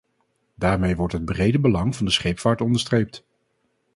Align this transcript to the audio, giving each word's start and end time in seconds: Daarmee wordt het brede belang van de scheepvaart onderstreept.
Daarmee 0.55 0.95
wordt 0.95 1.13
het 1.13 1.25
brede 1.25 1.59
belang 1.59 1.95
van 1.95 2.05
de 2.05 2.11
scheepvaart 2.11 2.61
onderstreept. 2.61 3.25